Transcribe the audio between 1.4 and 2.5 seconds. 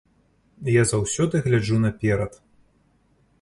гляджу наперад.